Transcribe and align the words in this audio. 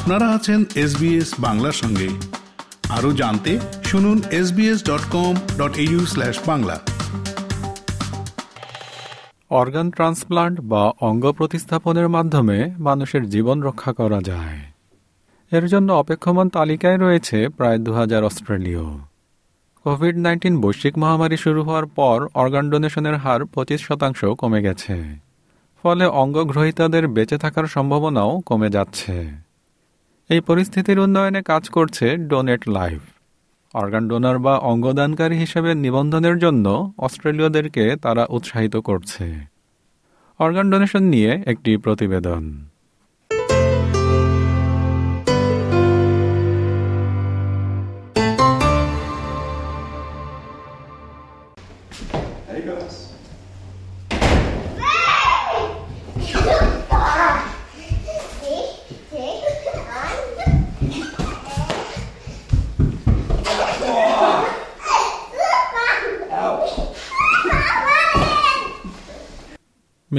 আপনারা 0.00 0.28
আছেন 0.28 0.64
এসবিএস 0.74 1.34
বাংলার 1.38 1.72
সঙ্গে। 1.72 2.08
আরও 2.88 3.12
জানতে 3.12 3.58
শুনুন 3.84 4.22
SBS 4.30 4.84
dot 4.84 5.00
com 5.12 5.34
dot 5.58 5.72
Bangla. 6.46 6.80
Organ 9.50 9.90
transplant 9.90 10.60
বা 10.60 10.92
অঙ্গ 11.00 11.32
প্রতিস্থাপনের 11.32 12.08
মাধ্যমে 12.08 12.74
মানুষের 12.78 13.30
জীবন 13.30 13.62
রক্ষা 13.62 13.92
করা 13.92 14.20
যায়। 14.20 14.58
এর 15.52 15.66
জন্য 15.66 15.92
অপেক্ষমান 15.92 16.48
তালিকায় 16.48 16.98
রয়েছে 16.98 17.48
প্রায় 17.48 17.78
দু 17.78 17.92
হাজার 17.92 18.24
অস্ট্রেলীয়। 18.24 18.84
কোভিড 19.84 20.16
নাইন্টিন 20.16 20.60
বৈশ্বিক 20.60 20.98
মহামারী 20.98 21.36
শুরু 21.36 21.62
হওয়ার 21.62 21.86
পর 21.86 22.28
অর্গান 22.34 22.70
ডোনেশনের 22.70 23.16
হার 23.16 23.44
পঁচিশ 23.44 23.80
শতাংশ 23.80 24.24
কমে 24.24 24.62
গেছে। 24.62 25.16
ফলে 25.82 26.06
অঙ্গগ্রহীতাদের 26.06 27.08
বেঁচে 27.08 27.38
থাকার 27.38 27.64
সম্ভাবনাও 27.64 28.40
কমে 28.40 28.70
যাচ্ছে। 28.70 29.49
এই 30.30 30.40
পরিস্থিতির 30.40 30.98
উন্নয়নে 30.98 31.42
কাজ 31.42 31.68
করছে 31.68 32.16
ডোনেট 32.16 32.68
লাইভ। 32.68 33.00
অর্গান 33.74 34.08
ডোনার 34.08 34.38
বা 34.38 34.58
অঙ্গদানকারী 34.58 35.36
হিসেবে 35.36 35.74
নিবন্ধনের 35.74 36.38
জন্য 36.38 36.92
অস্ট্রেলীয়দেরকে 36.98 37.96
তারা 38.02 38.26
উৎসাহিত 38.30 38.76
করছে। 38.76 39.46
অর্গান 40.38 40.70
ডোনেশন 40.70 41.02
নিয়ে 41.02 41.42
একটি 41.46 41.76
প্রতিবেদন। 41.76 42.42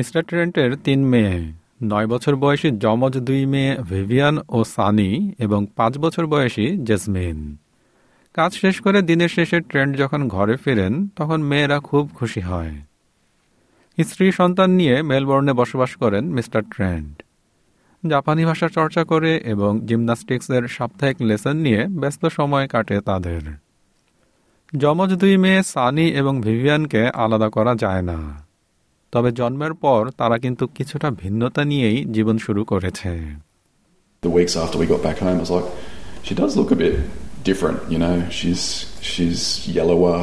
মিস্টার 0.01 0.23
ট্রেন্টের 0.23 0.71
তিন 0.75 0.99
মেয়ে, 1.03 1.37
নয় 1.83 2.07
বছর 2.07 2.33
বয়সী 2.35 2.69
যমজ 2.83 3.13
দুই 3.17 3.45
মেয়ে 3.45 3.73
ভিভিয়ান 3.89 4.35
ও 4.49 4.57
সানি 4.63 5.09
এবং 5.39 5.65
পাঁচ 5.75 5.93
বছর 5.97 6.23
বয়সী 6.25 6.65
জেসমিন। 6.87 7.57
কাজ 8.33 8.51
শেষ 8.53 8.75
করে 8.81 9.01
দিনের 9.01 9.27
শেষে 9.27 9.57
ট্রেন্ট 9.59 9.97
যখন 9.97 10.21
ঘরে 10.27 10.55
ফেরেন, 10.55 10.93
তখন 11.15 11.39
মেয়েরা 11.41 11.79
খুব 11.79 12.03
খুশি 12.15 12.41
হয়। 12.41 12.73
স্ত্রী 13.97 14.25
সন্তান 14.31 14.69
নিয়ে 14.69 14.95
মেলবোর্নে 15.01 15.53
বসবাস 15.53 15.91
করেন 15.95 16.23
মিস্টার 16.25 16.61
ট্রেন্ট। 16.73 17.15
জাপানি 18.03 18.43
ভাষা 18.45 18.67
চর্চা 18.67 19.03
করে 19.03 19.31
এবং 19.53 19.71
জিমনাস্টিক্সের 19.87 20.63
সাপ্তাহিক 20.67 21.17
লেসন 21.21 21.55
নিয়ে 21.55 21.81
ব্যস্ত 22.01 22.25
সময় 22.25 22.67
কাটে 22.67 22.97
তাদের। 23.01 23.43
যমজ 24.73 25.11
দুই 25.13 25.37
মেয়ে 25.37 25.61
সানি 25.63 26.05
এবং 26.07 26.33
ভিভিয়ানকে 26.41 27.01
আলাদা 27.23 27.49
করা 27.49 27.75
যায় 27.75 28.01
না। 28.01 28.19
তবে 29.13 29.29
জন্মের 29.31 29.73
পর 29.83 30.01
তারা 30.17 30.37
কিন্তু 30.37 30.63
কিছুটা 30.77 31.07
ভিন্নতা 31.21 31.61
নিয়েই 31.65 31.97
জীবন 32.05 32.35
শুরু 32.37 32.61
করেছে 32.65 33.11
The 34.23 34.29
weeks 34.29 34.55
after 34.55 34.77
we 34.77 34.85
got 34.85 35.01
back 35.01 35.17
home, 35.17 35.37
I 35.37 35.41
was 35.45 35.51
like, 35.51 35.69
she 36.23 36.33
does 36.35 36.51
look 36.55 36.69
a 36.71 36.75
bit 36.75 36.95
different, 37.43 37.79
you 37.89 37.97
know. 37.97 38.15
She's 38.29 38.63
she's 39.01 39.41
yellower, 39.69 40.17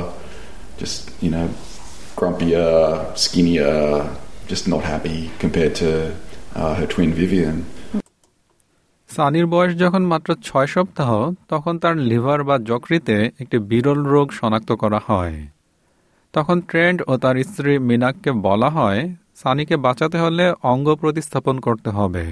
just 0.79 0.99
you 1.21 1.31
know, 1.31 1.47
grumpier, 2.17 2.71
skinnier, 3.17 3.77
just 4.49 4.65
not 4.69 4.83
happy 4.85 5.21
compared 5.39 5.75
to 5.77 5.89
uh, 6.55 6.73
her 6.75 6.87
twin 6.87 7.11
Vivian. 7.13 7.57
সানির 9.11 9.47
বয়স 9.47 9.73
যখন 9.75 10.03
মাত্র 10.05 10.31
ছয় 10.43 10.67
সপ্তাহ 10.67 11.11
তখন 11.49 11.75
তার 11.79 11.95
liver 12.11 12.41
বা 12.45 12.57
যকৃতে 12.71 13.17
একটি 13.41 13.57
বিরল 13.71 14.01
রোগ 14.07 14.27
শনাক্ত 14.33 14.71
করা 14.73 15.01
হয় 15.09 15.37
তখন 16.35 16.57
ট্রেন্ড 16.61 16.99
ও 17.07 17.13
তার 17.17 17.37
স্ত্রী 17.43 17.73
মিনাককে 17.89 18.31
বলা 18.47 18.69
হয় 18.71 19.01
সানিকে 19.35 19.77
বাঁচাতে 19.77 20.17
হলে 20.19 20.45
অঙ্গ 20.73 20.89
প্রতিস্থাপন 20.95 21.57
করতে 21.67 21.91
হবে 21.91 22.25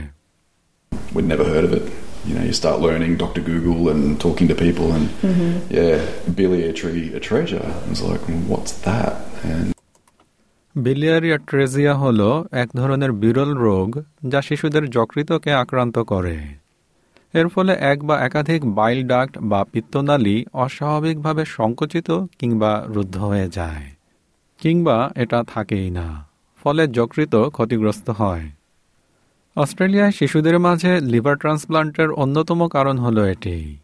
We'd 1.14 1.28
never 1.34 1.46
heard 1.52 1.64
of 1.64 1.72
it. 1.72 1.84
You 2.24 2.34
know, 2.34 2.44
you 2.48 2.52
start 2.52 2.76
learning 2.80 3.12
Dr. 3.16 3.40
Google 3.40 3.82
and 3.88 4.02
talking 4.20 4.46
to 4.48 4.54
people, 4.56 4.86
and 4.92 5.04
mm-hmm. 5.22 5.50
yeah, 5.70 5.98
biliary 6.36 6.72
atresia. 7.10 7.62
I 7.82 7.88
was 7.88 8.02
like, 8.02 8.22
what's 8.50 8.72
that? 8.86 9.12
And 9.44 9.66
biliary 10.74 11.30
atresia 11.50 11.94
হল 11.94 12.20
এক 12.62 12.68
ধরনের 12.76 13.12
বিরল 13.22 13.50
রোগ 13.66 13.90
যা 14.32 14.40
শিশুদের 14.42 14.84
যকৃতকে 14.90 15.50
আক্রান্ত 15.54 15.96
করে 16.12 16.36
এর 17.36 17.48
ফলে 17.48 17.72
এক 17.72 18.04
বা 18.04 18.20
একাধিক 18.20 18.64
বাইল 18.64 19.06
ডাক্ট 19.06 19.38
বা 19.38 19.64
পিত্তনালী 19.64 20.44
অস্বাভাবিকভাবে 20.52 21.44
সংকুচিত 21.44 22.10
কিংবা 22.38 22.84
রুদ্ধ 22.86 23.16
হয়ে 23.18 23.48
যায়। 23.48 23.84
কিংবা 24.58 25.10
এটা 25.16 25.44
থাকেই 25.54 25.90
না, 25.90 26.26
ফলে 26.64 26.88
যকৃত 26.88 27.34
ক্ষতিগ্রস্ত 27.36 28.10
হয়। 28.10 28.50
অস্ট্রেলিয়ায় 29.56 30.12
শিশুদের 30.12 30.58
মাঝে 30.58 31.00
লিভার 31.00 31.36
ট্রান্সপ্লান্টের 31.36 32.10
অন্যতম 32.10 32.68
কারণ 32.68 32.98
হলো 32.98 33.26
এটি। 33.26 33.76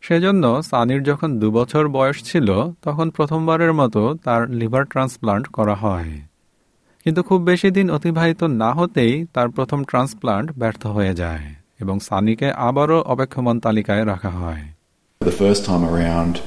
সেজন্য 0.00 0.62
সানির 0.62 1.02
যখন 1.02 1.38
দুবছর 1.38 1.88
বয়স 1.88 2.32
ছিল, 2.32 2.48
তখন 2.82 3.10
প্রথমবারের 3.10 3.72
মতো 3.72 4.02
তার 4.24 4.50
লিভার 4.50 4.84
ট্রান্সপ্লান্ট 4.84 5.46
করা 5.46 5.74
হয়। 5.74 6.20
কিন্তু 7.04 7.22
খুব 7.22 7.42
বেশি 7.42 7.70
দিন 7.70 7.90
অতিবাহিত 7.90 8.42
না 8.42 8.72
হতেই 8.72 9.26
তার 9.32 9.48
প্রথম 9.48 9.84
ট্রান্সপ্লান্ট 9.84 10.52
ব্যর্থ 10.52 10.86
হয়ে 10.86 11.14
যায়। 11.14 11.59
এবং 11.81 11.95
সানিকে 12.07 12.47
আবারও 12.69 12.97
অপেক্ষমান 13.13 13.57
তালিকায় 13.59 14.03
রাখা 14.11 14.31
হয় 14.41 14.63
the 15.21 15.31
first 15.31 15.65
time 15.65 15.83
around, 15.83 16.41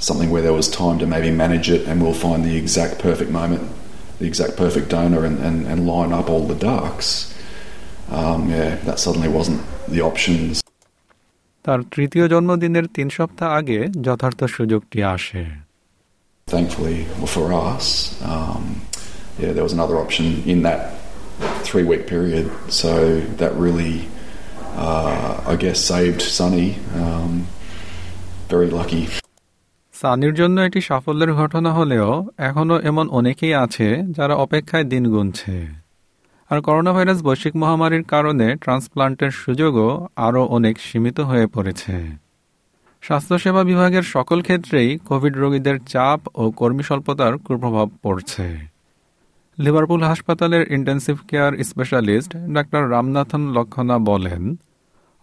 something 0.00 0.30
where 0.30 0.42
there 0.42 0.52
was 0.52 0.68
time 0.68 0.98
to 0.98 1.06
maybe 1.06 1.30
manage 1.30 1.70
it, 1.70 1.86
and 1.86 2.02
we'll 2.02 2.14
find 2.14 2.44
the 2.44 2.56
exact 2.56 2.98
perfect 2.98 3.30
moment, 3.30 3.62
the 4.18 4.26
exact 4.26 4.56
perfect 4.56 4.88
donor, 4.88 5.24
and, 5.24 5.38
and, 5.38 5.66
and 5.66 5.86
line 5.86 6.12
up 6.12 6.28
all 6.28 6.44
the 6.46 6.54
ducks. 6.54 7.08
Um, 8.10 8.48
yeah, 8.50 8.76
that 8.76 8.98
suddenly 8.98 9.28
wasn't 9.28 9.60
the 9.88 10.00
options. 10.10 10.54
তার 11.64 11.80
তৃতীয় 11.94 12.24
জন্মদিনের 12.32 12.86
তিন 12.96 13.08
সপ্তাহ 13.16 13.48
আগে 13.58 13.78
যথার্থ 14.06 14.40
সুযোগটি 14.56 14.98
আসে 15.16 15.42
Thankfully, 16.48 16.98
well, 17.18 17.32
for 17.38 17.46
us, 17.70 17.86
um, 18.34 18.62
yeah, 19.40 19.50
there 19.56 19.66
was 19.68 19.74
another 19.78 19.96
option 20.04 20.26
in 20.52 20.58
that 20.68 20.80
three 21.68 21.86
week 21.90 22.02
period. 22.14 22.46
So 22.80 22.92
that 23.40 23.52
really, 23.66 23.94
uh, 24.02 24.19
I 24.73 25.55
guess, 25.55 25.79
saved 25.81 26.21
Sunny. 26.21 26.75
Um, 26.95 27.47
very 28.49 28.69
lucky. 28.69 29.03
সানির 29.93 30.33
জন্য 30.33 30.57
এটি 30.61 30.79
সাফল্যের 30.81 31.31
ঘটনা 31.33 31.71
হলেও 31.71 32.09
এখনও 32.39 32.75
এমন 32.81 33.05
অনেকেই 33.09 33.53
আছে 33.55 33.87
যারা 34.09 34.33
অপেক্ষায় 34.35 34.83
দিন 34.83 35.03
গুনছে 35.07 35.53
আর 36.51 36.59
করোনা 36.61 36.91
ভাইরাস 36.93 37.19
বৈশ্বিক 37.21 37.53
মহামারীর 37.55 38.03
কারণে 38.03 38.47
ট্রান্সপ্লান্টের 38.55 39.31
সুযোগও 39.43 39.91
আরও 40.15 40.41
অনেক 40.47 40.75
সীমিত 40.79 41.17
হয়ে 41.19 41.45
পড়েছে 41.47 41.95
স্বাস্থ্যসেবা 43.03 43.61
বিভাগের 43.63 44.05
সকল 44.05 44.37
ক্ষেত্রেই 44.41 44.89
কোভিড 45.05 45.33
রোগীদের 45.35 45.77
চাপ 45.87 46.19
ও 46.33 46.43
কর্মী 46.51 46.83
স্বল্পতার 46.83 47.33
কুপ্রভাব 47.37 47.87
পড়ছে 48.03 48.45
লিভারপুল 49.57 50.01
হাসপাতালের 50.03 50.63
intensive 50.71 51.15
care 51.27 51.53
specialist 51.63 52.31
doctor 52.53 52.81
Ramanathan 52.91 53.43
Lakshmana 53.53 53.97
বলেন 54.09 54.43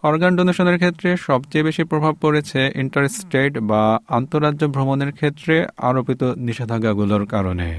অর্গান 0.03 0.33
ডোনেশনের 0.35 0.77
ক্ষেত্রে 0.77 1.09
সবচেয়ে 1.27 1.63
বেশি 1.63 1.83
প্রভাব 1.83 2.13
পড়েছে 2.21 2.59
ইন্টারস্টেট 2.75 3.53
বা 3.61 3.83
আন্তরাজ্য 4.07 4.63
ভ্রমণের 4.67 5.11
ক্ষেত্রে 5.11 5.55
আরোপিত 5.89 6.21
নিষেধাজ্ঞাগুলোর 6.47 7.23
কারণে 7.25 7.69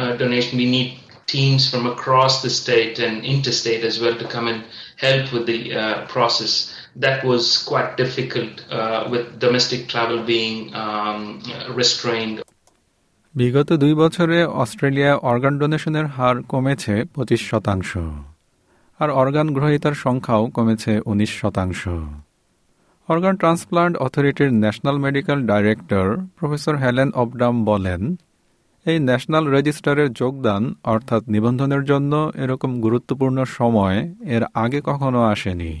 uh, 0.00 0.92
teams 1.26 1.62
from 1.70 1.84
across 1.86 2.34
the 2.44 2.52
state 2.52 2.96
and 2.98 3.14
interstate 3.24 3.82
as 3.90 3.96
well 4.02 4.14
to 4.22 4.26
come 4.26 4.46
and 4.52 4.60
help 4.96 5.24
with 5.34 5.44
the 5.46 5.60
uh, 5.72 6.06
process. 6.06 6.52
That 6.96 7.18
was 7.24 7.44
quite 7.70 7.90
difficult 7.96 8.52
uh, 8.70 9.00
with 9.12 9.24
domestic 9.38 9.80
travel 9.88 10.18
being 10.24 10.56
um, 10.76 11.20
restrained. 11.80 12.36
বিগত 13.38 13.70
দুই 13.82 13.94
বছরে 14.02 14.38
অস্ট্রেলিয়ায় 14.62 15.18
অর্গান 15.30 15.54
ডোনেশনের 15.60 16.06
হার 16.14 16.36
কমেছে 16.52 16.94
পঁচিশ 17.14 17.40
শতাংশ 17.50 17.90
আর 19.00 19.08
অর্গান 19.20 19.48
গ্রহীতার 19.56 19.94
সংখ্যাও 20.04 20.42
কমেছে 20.56 20.92
উনিশ 21.10 21.32
শতাংশ। 21.40 21.80
অর্গান 23.08 23.34
ট্রান্সপ্লান্ট 23.40 23.94
অথরিটির 24.06 24.50
national 24.62 24.96
medical 25.04 25.38
director 25.50 26.06
professor 26.36 26.74
Helen 26.82 27.08
Opdam 27.22 27.54
বলেন 27.70 28.02
এই 28.86 28.98
ন্যাশনাল 29.08 29.44
রেজিস্টারের 29.54 30.08
যোগদান 30.20 30.62
অর্থাৎ 30.94 31.22
নিবন্ধনের 31.34 31.82
জন্য 31.90 32.12
এরকম 32.44 32.70
গুরুত্বপূর্ণ 32.80 33.38
সময় 33.58 33.98
এর 34.34 34.42
আগে 34.64 34.78
কখনো 34.84 35.20
আসেনি। 35.32 35.74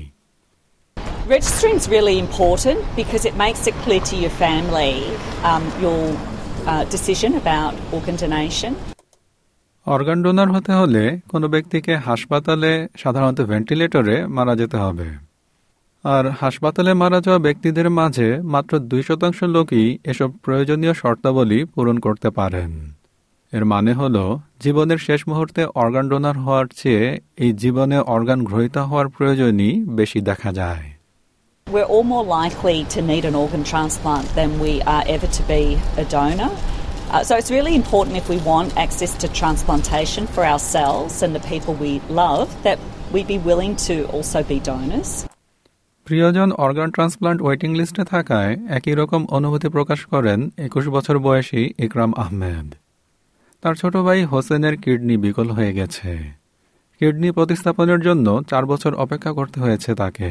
Registering 1.36 1.76
is 1.82 1.86
really 1.96 2.16
important 2.26 2.78
because 3.00 3.22
it 3.30 3.34
makes 3.44 3.62
it 3.70 3.74
clear 3.84 4.02
to 4.10 4.16
your 4.22 4.34
family 4.44 4.94
um, 5.50 5.64
your 5.84 6.00
decision 6.66 7.30
about 7.30 8.00
organ 8.00 8.22
donation. 8.22 8.72
Organ 9.86 10.22
donor 10.22 10.50
হতে 10.50 10.72
হলে 10.72 11.20
কোনো 11.28 11.48
ব্যক্তিকে 11.48 11.96
হাসপাতালে, 11.96 12.88
সাধারণত 12.96 13.40
ভেন্টিলেটরে 13.40 14.26
মারা 14.26 14.56
যেতে 14.56 14.76
হবে। 14.76 15.34
আর 16.04 16.30
হাসপাতালে 16.40 16.94
মারা 16.94 17.20
যাওয়া 17.20 17.38
ব্যক্তিদের 17.38 17.90
মাঝে 17.90 18.42
মাত্র 18.42 18.78
দুই 18.78 19.02
শতাংশ 19.02 19.42
লোকই 19.42 19.98
এসব 20.04 20.32
প্রয়োজনীয় 20.32 20.94
শর্তাবলী 20.94 21.64
পূরণ 21.64 21.98
করতে 21.98 22.30
পারেন। 22.30 22.92
এর 23.52 23.64
মানে 23.64 23.92
হল, 23.92 24.38
জীবনের 24.60 24.98
শেষ 24.98 25.28
মুহূর্তে 25.28 25.64
অর্গান 25.64 26.08
ডোনার 26.08 26.38
হওয়ার 26.38 26.66
চেয়ে 26.76 27.20
এই 27.36 27.52
জীবনে 27.52 27.98
অর্গান 27.98 28.44
গ্রহিতা 28.44 28.84
হওয়ার 28.84 29.08
প্রয়োজনই 29.08 29.84
বেশি 29.84 30.20
দেখা 30.20 30.52
যায়। 30.52 30.93
We're 31.66 31.84
all 31.84 32.04
more 32.04 32.22
likely 32.22 32.84
to 32.86 33.02
need 33.02 33.24
an 33.24 33.34
organ 33.34 33.64
transplant 33.64 34.28
than 34.30 34.60
we 34.60 34.82
are 34.84 35.02
ever 35.06 35.26
to 35.28 35.42
be 35.44 35.78
a 35.96 36.04
donor. 36.06 36.50
Uh, 37.10 37.24
so 37.24 37.36
it's 37.36 37.50
really 37.50 37.74
important 37.74 38.16
if 38.16 38.28
we 38.28 38.38
want 38.38 38.76
access 38.76 39.16
to 39.16 39.28
transplantation 39.30 40.26
for 40.26 40.44
ourselves 40.44 41.22
and 41.22 41.34
the 41.34 41.40
people 41.42 41.74
we 41.76 42.00
love 42.10 42.46
that 42.64 42.78
we 43.12 43.24
be 43.24 43.38
willing 43.40 43.74
to 43.78 44.04
also 44.08 44.42
be 44.44 44.58
donors. 44.62 45.10
প্রিয়জন 46.06 46.48
organ 46.64 46.88
transplant 46.90 47.40
waiting 47.42 47.70
লিস্টে 47.80 48.02
থাকায় 48.12 48.52
একই 48.76 48.94
রকম 49.00 49.20
অনুভূতি 49.36 49.68
প্রকাশ 49.76 50.00
করেন 50.12 50.40
একুশ 50.66 50.84
বছর 50.94 51.16
বয়সী 51.26 51.62
ইকরাম 51.86 52.10
আহমেদ 52.22 52.68
তার 53.62 53.74
ছোট 53.80 53.94
ভাই 54.06 54.18
হোসেনের 54.32 54.74
কিডনি 54.84 55.16
বিকল 55.24 55.48
হয়ে 55.56 55.72
গেছে 55.78 56.10
কিডনি 57.00 57.28
প্রতিস্থাপনের 57.36 58.00
জন্য 58.06 58.26
চার 58.50 58.64
বছর 58.70 58.92
অপেক্ষা 59.04 59.32
করতে 59.38 59.58
হয়েছে 59.64 59.90
তাকে 60.02 60.30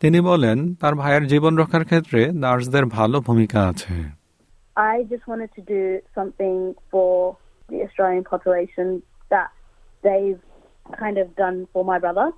তিনি 0.00 0.18
বলেন 0.20 0.58
তার 0.80 0.94
ভাইয়ের 0.94 1.24
জীবন 1.32 1.52
রক্ষার 1.60 1.84
ক্ষেত্রে 1.84 2.20
নার্সদের 2.44 2.84
ভালো 2.96 3.16
ভূমিকা 3.20 3.60
আছে 3.72 3.94
I 4.76 4.94
just 5.12 5.24
wanted 5.30 5.50
to 5.58 5.62
do 5.76 5.82
something 6.16 6.56
for 6.90 7.36
the 7.70 7.78
Australian 7.86 8.24
population 8.24 8.86
that 9.34 9.48
they've 10.02 10.40
kind 10.98 11.16
of 11.18 11.34
done 11.36 11.66
for 11.72 11.84
my 11.84 11.98
brother. 11.98 12.32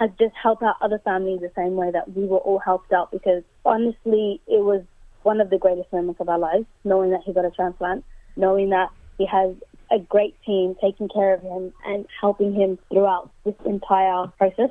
And 0.00 0.10
just 0.18 0.34
help 0.34 0.62
out 0.62 0.76
other 0.80 0.98
families 0.98 1.40
the 1.40 1.52
same 1.54 1.74
way 1.76 1.90
that 1.92 2.06
we 2.16 2.24
were 2.24 2.38
all 2.38 2.58
helped 2.58 2.92
out 2.92 3.08
because 3.10 3.42
honestly, 3.64 4.40
it 4.46 4.62
was 4.70 4.82
one 5.22 5.40
of 5.40 5.50
the 5.50 5.58
greatest 5.58 5.92
moments 5.92 6.20
of 6.20 6.28
our 6.28 6.38
lives, 6.38 6.66
knowing 6.82 7.10
that 7.10 7.20
he 7.24 7.32
got 7.32 7.44
a 7.44 7.50
transplant, 7.50 8.04
knowing 8.36 8.70
that 8.70 8.88
he 9.18 9.26
has 9.26 9.54
a 9.92 9.98
great 9.98 10.34
team 10.44 10.74
taking 10.80 11.08
care 11.08 11.34
of 11.34 11.42
him 11.42 11.72
and 11.86 12.06
helping 12.20 12.52
him 12.52 12.78
throughout 12.90 13.30
this 13.44 13.54
entire 13.64 14.26
process. 14.38 14.70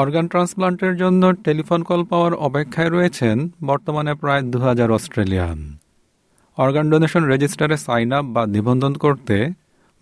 Organ 0.00 0.26
ট্রান্সপ্লান্টের 0.28 0.96
জন্য 0.96 1.22
telephone 1.44 1.82
call 1.82 2.04
পাওয়ার 2.04 2.34
অপেক্ষায় 2.34 2.90
রয়েছেন 2.90 3.50
বর্তমানে 3.64 4.14
প্রায় 4.14 4.42
দু 4.42 4.58
হাজার 4.58 4.90
Australian. 4.90 5.78
Organ 6.58 6.90
donation 6.90 7.24
রেজিস্টারে 7.24 7.76
sign 7.76 8.12
up 8.12 8.24
বা 8.24 8.46
নিবন্ধন 8.46 8.94
করতে 8.94 9.36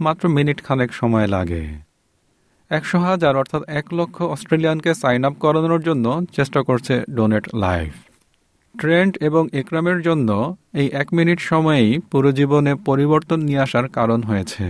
মাত্র 0.00 0.28
মিনিট 0.28 0.58
খানেক 0.62 0.90
সময় 0.92 1.26
লাগে। 1.26 1.64
একশো 2.70 2.98
হাজার 2.98 3.36
অর্থাৎ 3.36 3.62
এক 3.68 3.86
লক্ষ 3.92 4.22
অস্ট্রেলিয়ানকে 4.22 4.94
সাইন 4.94 5.24
আপ 5.24 5.34
করানোর 5.40 5.82
জন্য 5.82 6.06
চেষ্টা 6.36 6.62
করছে 6.62 6.94
ডোনেট 7.10 7.44
লাইফ 7.54 7.92
ট্রেন্ড 8.78 9.12
এবং 9.20 9.48
একরামের 9.52 10.02
জন্য 10.02 10.56
এই 10.74 10.88
এক 10.92 11.08
মিনিট 11.12 11.40
সময়েই 11.40 11.98
পুরো 12.10 12.32
জীবনে 12.32 12.74
পরিবর্তন 12.74 13.38
নিয়ে 13.40 13.58
আসার 13.58 13.88
কারণ 13.88 14.22
হয়েছে। 14.22 14.64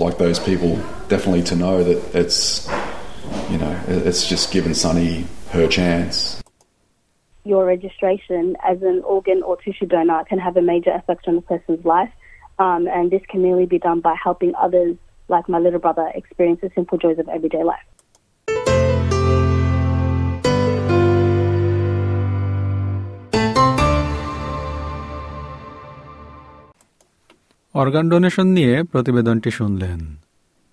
Like 0.00 0.18
those 0.18 0.40
people, 0.48 0.72
definitely 1.08 1.44
to 1.50 1.56
know 1.62 1.76
that 1.88 2.00
it's 2.20 2.38
you 3.51 3.57
know 3.57 3.73
it's 3.87 4.27
just 4.27 4.51
given 4.51 4.73
Sunny 4.73 5.25
her 5.51 5.67
chance. 5.67 6.41
Your 7.45 7.65
registration 7.65 8.55
as 8.63 8.81
an 8.81 9.01
organ 9.03 9.43
or 9.43 9.57
tissue 9.57 9.85
donor 9.85 10.23
can 10.29 10.39
have 10.39 10.55
a 10.55 10.61
major 10.61 10.91
effect 10.91 11.27
on 11.27 11.37
a 11.37 11.41
person's 11.41 11.83
life, 11.83 12.13
um, 12.59 12.87
and 12.87 13.11
this 13.11 13.21
can 13.29 13.41
merely 13.41 13.65
be 13.65 13.79
done 13.79 13.99
by 13.99 14.15
helping 14.15 14.55
others, 14.55 14.95
like 15.27 15.49
my 15.49 15.59
little 15.59 15.79
brother, 15.79 16.09
experience 16.15 16.61
the 16.61 16.71
simple 16.73 16.97
joys 16.97 17.19
of 17.19 17.27
everyday 17.29 17.63
life. 17.63 17.87
Organ 27.81 28.05
donation 28.09 28.47
নিয়ে 28.47 28.73
প্রতিবেদনটি 28.83 29.49
শুনলেন 29.51 29.99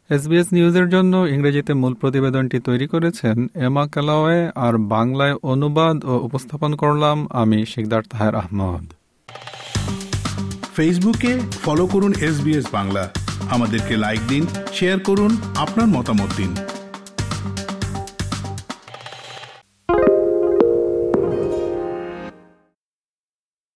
SBS 0.09 0.53
নিউজের 0.53 0.89
জন্য 0.89 1.17
ইংরেজিতে 1.17 1.73
মূল 1.73 1.93
প্রতিবেদনটি 1.93 2.59
তৈরি 2.59 2.87
করেছেন 2.87 3.47
এমা 3.55 3.87
কালাওয়ে 3.87 4.51
আর 4.55 4.77
বাংলায় 4.77 5.33
অনুবাদ 5.43 6.05
ও 6.05 6.17
উপস্থাপন 6.17 6.75
করলাম 6.75 7.27
আমি 7.29 7.65
শিকদার 7.65 8.01
তাহের 8.09 8.35
আহমদ। 8.35 8.93
ফেসবুকে 10.75 11.39
ফলো 11.63 11.87
করুন 11.87 12.13
এস 12.13 12.65
বাংলা। 12.71 13.09
আমাদেরকে 13.49 13.97
লাইক 13.97 14.19
দিন, 14.27 14.47
শেয়ার 14.73 14.99
করুন, 14.99 15.37
আপনার 15.55 15.87
মতামত 15.87 16.29
দিন। 16.37 16.55